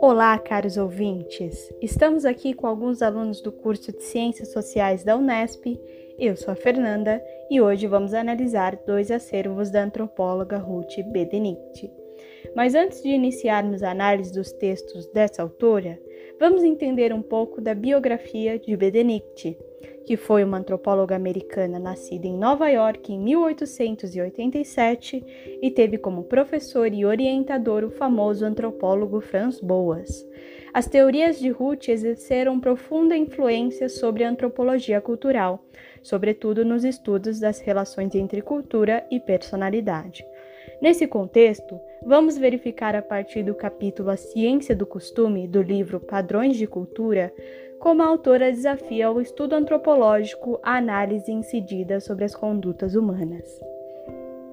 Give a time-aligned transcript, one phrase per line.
[0.00, 1.72] Olá, caros ouvintes!
[1.82, 5.78] Estamos aqui com alguns alunos do curso de Ciências Sociais da Unesp.
[6.18, 11.90] Eu sou a Fernanda e hoje vamos analisar dois acervos da antropóloga Ruth Bedenicht.
[12.54, 15.98] Mas antes de iniciarmos a análise dos textos dessa autora,
[16.38, 19.58] vamos entender um pouco da biografia de Bedenicht,
[20.10, 25.24] que foi uma antropóloga americana nascida em Nova York em 1887
[25.62, 30.28] e teve como professor e orientador o famoso antropólogo Franz Boas.
[30.74, 35.64] As teorias de Ruth exerceram profunda influência sobre a antropologia cultural,
[36.02, 40.26] sobretudo nos estudos das relações entre cultura e personalidade.
[40.82, 46.56] Nesse contexto, vamos verificar a partir do capítulo A Ciência do Costume do livro Padrões
[46.56, 47.32] de Cultura
[47.80, 53.58] como a autora desafia o estudo antropológico a análise incidida sobre as condutas humanas.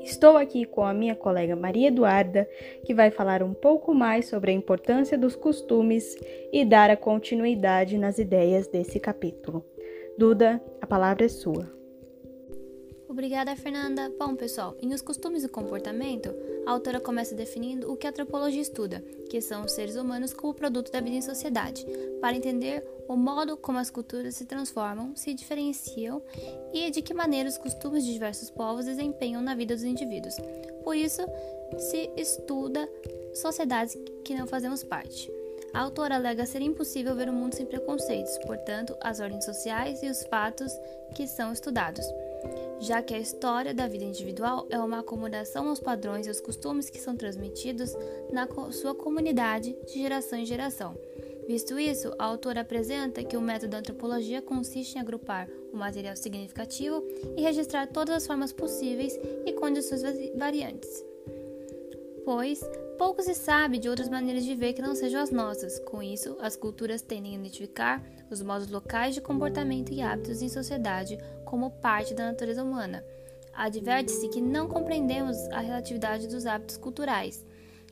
[0.00, 2.48] Estou aqui com a minha colega Maria Eduarda,
[2.84, 6.16] que vai falar um pouco mais sobre a importância dos costumes
[6.52, 9.66] e dar a continuidade nas ideias desse capítulo.
[10.16, 11.77] Duda, a palavra é sua.
[13.08, 14.12] Obrigada, Fernanda.
[14.18, 16.28] Bom, pessoal, em Os Costumes e Comportamento,
[16.66, 20.52] a autora começa definindo o que a antropologia estuda, que são os seres humanos como
[20.52, 21.86] produto da vida em sociedade,
[22.20, 26.22] para entender o modo como as culturas se transformam, se diferenciam
[26.74, 30.36] e de que maneira os costumes de diversos povos desempenham na vida dos indivíduos.
[30.84, 31.22] Por isso,
[31.78, 32.86] se estuda
[33.32, 35.32] sociedades que não fazemos parte.
[35.72, 40.10] A autora alega ser impossível ver o mundo sem preconceitos, portanto, as ordens sociais e
[40.10, 40.72] os fatos
[41.14, 42.04] que são estudados
[42.80, 46.90] já que a história da vida individual é uma acomodação aos padrões e aos costumes
[46.90, 47.94] que são transmitidos
[48.32, 50.96] na sua comunidade de geração em geração.
[51.48, 56.14] Visto isso, a autora apresenta que o método da antropologia consiste em agrupar o material
[56.14, 57.02] significativo
[57.36, 60.02] e registrar todas as formas possíveis e condições
[60.36, 61.02] variantes.
[62.22, 62.60] Pois,
[62.98, 65.78] pouco se sabe de outras maneiras de ver que não sejam as nossas.
[65.78, 70.48] Com isso, as culturas tendem a identificar os modos locais de comportamento e hábitos em
[70.50, 73.02] sociedade como parte da natureza humana.
[73.54, 77.44] Adverte-se que não compreendemos a relatividade dos hábitos culturais.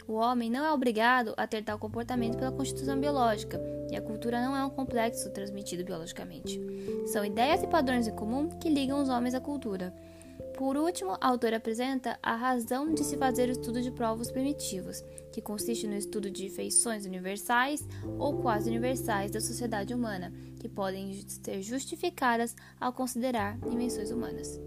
[0.07, 3.59] O homem não é obrigado a ter tal comportamento pela constituição biológica,
[3.91, 6.61] e a cultura não é um complexo transmitido biologicamente.
[7.07, 9.93] São ideias e padrões em comum que ligam os homens à cultura.
[10.57, 15.03] Por último, a autora apresenta a razão de se fazer o estudo de provas primitivos,
[15.33, 17.87] que consiste no estudo de feições universais
[18.19, 24.59] ou quase universais da sociedade humana, que podem ser justificadas ao considerar dimensões humanas.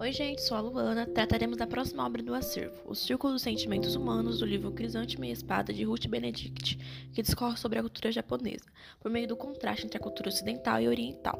[0.00, 1.06] Oi, gente, sou a Luana.
[1.06, 5.32] Trataremos da próxima obra do acervo, O Círculo dos Sentimentos Humanos, do livro Crisântemo e
[5.32, 6.78] Espada, de Ruth Benedict,
[7.12, 8.64] que discorre sobre a cultura japonesa,
[9.00, 11.36] por meio do contraste entre a cultura ocidental e oriental,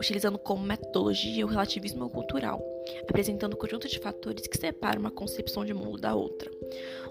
[0.00, 2.62] utilizando como metodologia o relativismo cultural,
[3.02, 6.50] apresentando um conjunto de fatores que separam uma concepção de mundo da outra.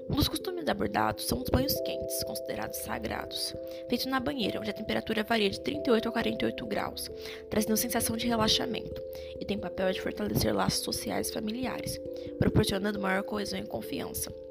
[0.09, 3.53] Um dos costumes abordados são os banhos quentes, considerados sagrados,
[3.89, 7.11] feitos na banheira, onde a temperatura varia de 38 a 48 graus,
[7.49, 9.01] trazendo sensação de relaxamento,
[9.39, 11.99] e tem papel de fortalecer laços sociais e familiares,
[12.39, 14.46] proporcionando maior coesão e confiança.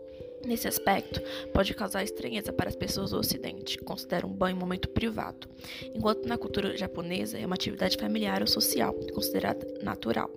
[0.47, 1.21] Nesse aspecto,
[1.53, 5.49] pode causar estranheza para as pessoas do Ocidente, que consideram um banho um momento privado,
[5.93, 10.31] enquanto na cultura japonesa é uma atividade familiar ou social, considerada natural.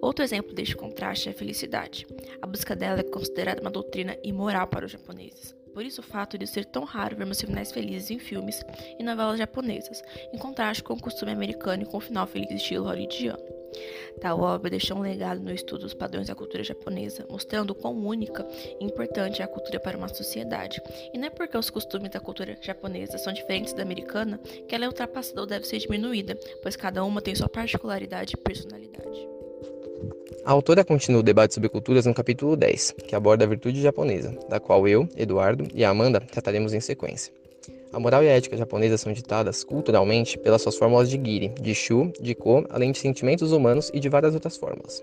[0.00, 2.06] Outro exemplo deste contraste é a felicidade.
[2.40, 5.52] A busca dela é considerada uma doutrina imoral para os japoneses.
[5.74, 8.62] Por isso o fato de ser tão raro vermos finais felizes em filmes
[9.00, 10.00] e novelas japonesas,
[10.32, 13.63] em contraste com o costume americano e com o final feliz estilo hollywoodiano.
[14.20, 18.46] Tal obra deixou um legado no estudo dos padrões da cultura japonesa, mostrando quão única
[18.80, 20.80] e importante é a cultura para uma sociedade.
[21.12, 24.84] E não é porque os costumes da cultura japonesa são diferentes da americana que ela
[24.84, 29.28] é ultrapassada ou deve ser diminuída, pois cada uma tem sua particularidade e personalidade.
[30.44, 34.38] A autora continua o debate sobre culturas no capítulo 10, que aborda a virtude japonesa,
[34.48, 37.32] da qual eu, Eduardo e Amanda trataremos em sequência.
[37.92, 41.74] A moral e a ética japonesa são ditadas culturalmente pelas suas fórmulas de giri, de
[41.74, 45.02] shu, de ko, além de sentimentos humanos e de várias outras fórmulas.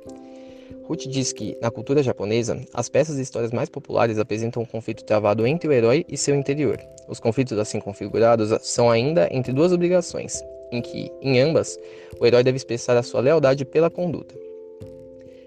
[0.83, 5.03] Ruth diz que, na cultura japonesa, as peças e histórias mais populares apresentam um conflito
[5.05, 6.79] travado entre o herói e seu interior.
[7.07, 11.79] Os conflitos assim configurados são ainda entre duas obrigações, em que, em ambas,
[12.19, 14.50] o herói deve expressar a sua lealdade pela conduta.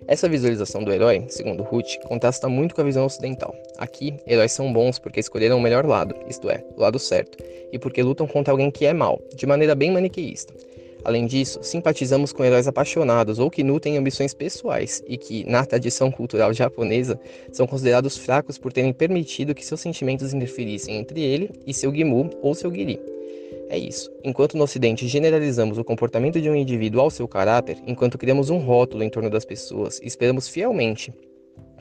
[0.07, 3.55] Essa visualização do herói, segundo Ruth, contrasta muito com a visão ocidental.
[3.79, 7.39] Aqui, heróis são bons porque escolheram o melhor lado, isto é, o lado certo,
[7.73, 10.53] e porque lutam contra alguém que é mal, de maneira bem maniqueísta.
[11.05, 16.11] Além disso, simpatizamos com heróis apaixonados ou que nutrem ambições pessoais e que, na tradição
[16.11, 17.19] cultural japonesa,
[17.53, 22.31] são considerados fracos por terem permitido que seus sentimentos interferissem entre ele e seu Gimu
[22.43, 23.14] ou seu Giri.
[23.69, 24.11] É isso.
[24.23, 28.59] Enquanto no Ocidente generalizamos o comportamento de um indivíduo ao seu caráter, enquanto criamos um
[28.59, 31.13] rótulo em torno das pessoas e esperamos fielmente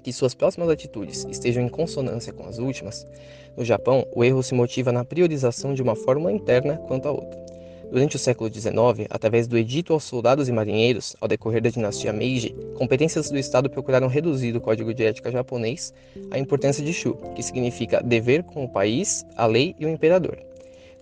[0.03, 3.07] que suas próximas atitudes estejam em consonância com as últimas,
[3.55, 7.41] no Japão o erro se motiva na priorização de uma fórmula interna quanto à outra.
[7.89, 12.11] Durante o século XIX, através do Edito aos Soldados e Marinheiros, ao decorrer da dinastia
[12.11, 15.93] Meiji, competências do Estado procuraram reduzir o código de ética japonês
[16.31, 20.39] à importância de Shu, que significa dever com o país, a lei e o imperador,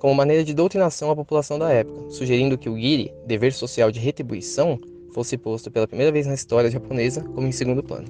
[0.02, 4.00] como maneira de doutrinação à população da época, sugerindo que o giri, dever social de
[4.00, 4.80] retribuição,
[5.14, 8.08] fosse posto pela primeira vez na história japonesa como em segundo plano.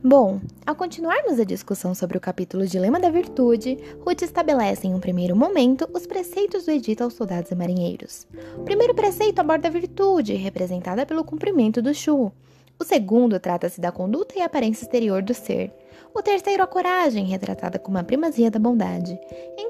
[0.00, 5.00] Bom, ao continuarmos a discussão sobre o capítulo Dilema da Virtude, Ruth estabelece em um
[5.00, 8.24] primeiro momento os preceitos do Edito aos soldados e marinheiros.
[8.56, 12.30] O primeiro preceito aborda a virtude, representada pelo cumprimento do Shu.
[12.78, 15.72] O segundo trata-se da conduta e aparência exterior do ser.
[16.14, 19.18] O terceiro, a coragem, retratada como a primazia da bondade.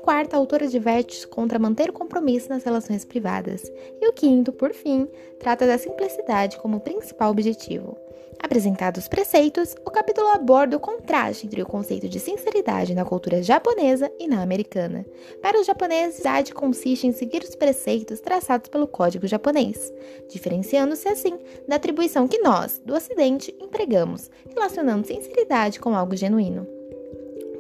[0.06, 3.68] Quarto, a autora diverte contra manter o compromisso nas relações privadas.
[4.00, 5.08] E o quinto, por fim,
[5.40, 7.98] trata da simplicidade como principal objetivo.
[8.38, 13.42] Apresentados os preceitos, o capítulo aborda o contraste entre o conceito de sinceridade na cultura
[13.42, 15.04] japonesa e na americana.
[15.42, 19.92] Para os japoneses, a idade consiste em seguir os preceitos traçados pelo Código japonês,
[20.28, 21.36] diferenciando-se assim
[21.66, 26.75] da atribuição que nós, do Ocidente, empregamos, relacionando sinceridade com algo genuíno.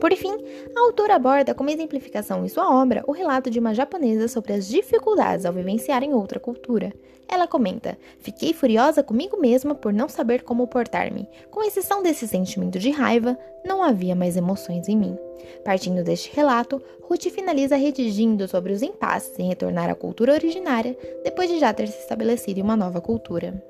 [0.00, 0.32] Por fim,
[0.74, 4.68] a autora aborda como exemplificação em sua obra o relato de uma japonesa sobre as
[4.68, 6.92] dificuldades ao vivenciar em outra cultura.
[7.28, 11.28] Ela comenta: Fiquei furiosa comigo mesma por não saber como portar-me.
[11.50, 15.18] Com exceção desse sentimento de raiva, não havia mais emoções em mim.
[15.64, 21.48] Partindo deste relato, Ruth finaliza redigindo sobre os impasses em retornar à cultura originária depois
[21.48, 23.62] de já ter se estabelecido em uma nova cultura.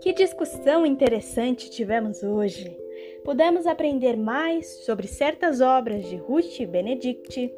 [0.00, 2.87] Que discussão interessante tivemos hoje!
[3.28, 7.52] Pudemos aprender mais sobre certas obras de Ruth Benedict,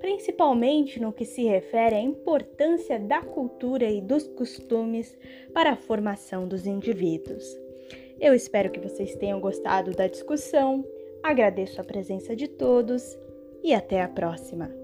[0.00, 5.14] principalmente no que se refere à importância da cultura e dos costumes
[5.52, 7.44] para a formação dos indivíduos.
[8.18, 10.82] Eu espero que vocês tenham gostado da discussão,
[11.22, 13.18] agradeço a presença de todos
[13.62, 14.79] e até a próxima!